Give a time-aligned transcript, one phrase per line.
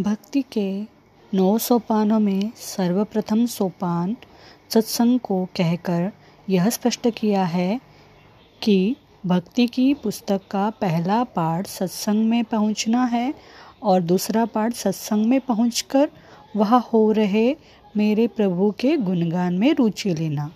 [0.00, 0.82] भक्ति के
[1.34, 4.16] नौ सोपानों में सर्वप्रथम सोपान
[4.70, 6.12] सत्संग को कहकर
[6.48, 7.80] यह स्पष्ट किया है
[8.62, 13.34] कि भक्ति की पुस्तक का पहला पाठ सत्संग में पहुँचना है
[13.82, 16.08] और दूसरा पाठ सत्संग में पहुंचकर
[16.56, 17.56] वह हो रहे
[17.96, 20.52] मेरे प्रभु के गुणगान में रुचि लेना।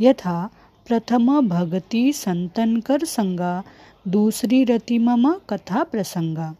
[0.00, 0.50] यथा
[0.86, 3.62] प्रथम भक्ति संतन कर संगा,
[4.08, 6.54] दूसरी रति मम कथा प्रसंगा।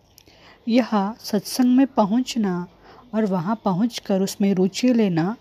[0.66, 0.90] यह
[1.20, 2.66] सत्संग में पहुँचना
[3.14, 5.36] और वहाँ पहुंचकर उसमें रुचि लेना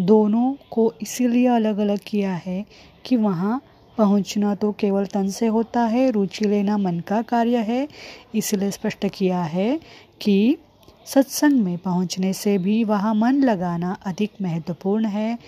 [0.00, 2.64] दोनों को इसीलिए अलग अलग किया है
[3.04, 3.60] कि वहाँ
[3.98, 7.88] पहुँचना तो केवल तन से होता है, रुचि लेना मन का कार्य है।
[8.34, 9.80] इसलिए स्पष्ट किया है
[10.20, 10.56] कि
[11.06, 15.38] सत्संग में पहुँचने से भी वहाँ मन लगाना अधिक महत्वपूर्ण है,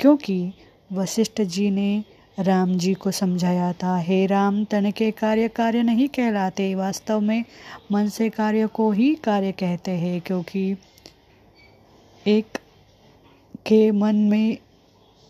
[0.00, 0.52] क्योंकि
[0.92, 2.04] वशिष्ठ जी ने
[2.40, 7.44] राम जी को समझाया था, हे राम, तन के कार्य कार्य नहीं कहलाते। वास्तव में
[7.92, 10.76] मन से कार्य को ही कार्य कहते हैं, क्योंकि
[12.26, 12.58] एक
[13.66, 14.58] के मन में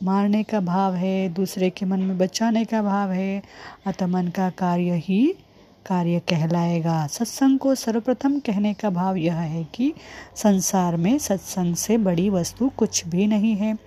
[0.03, 3.43] मारने का भाव है, दूसरे के मन में बचाने का भाव है,
[3.87, 5.35] अतः मन का कार्य ही
[5.87, 9.93] कार्य कहलाएगा। सत्संग को सर्वप्रथम कहने का भाव यह है कि
[10.37, 13.79] संसार में सत्संग से बड़ी वस्तु कुछ भी नहीं है।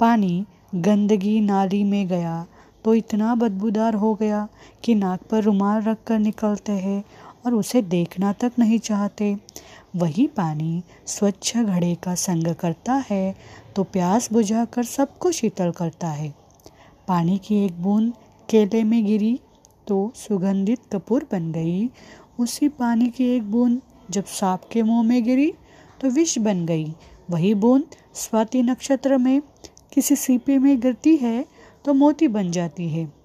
[0.00, 2.46] पानी गंदगी नाली में गया
[2.84, 4.48] तो इतना बदबूदार हो गया
[4.84, 7.04] कि नाक पर रुमाल रख कर निकलते हैं
[7.46, 9.36] और उसे देखना तक नहीं चाहते।
[9.96, 13.34] वही पानी स्वच्छ घड़े का संग करता है
[13.76, 16.34] तो प्यास बुझा बुझाकर सबको शीतल करता है।
[17.08, 18.12] पानी की एक बूंद
[18.48, 19.40] केले में गिरी
[19.86, 21.90] तो सुगंधित कपूर बन गई।
[22.38, 25.52] उसी पानी की एक बूंद जब सांप के मुँह में गिरी
[26.00, 26.94] तो विष बन गई।
[27.30, 29.42] वही बूंद स्वाति नक्षत्र में
[29.92, 31.44] किसी सीपे में गिरती है
[31.84, 33.19] तो मोती बन जाती है।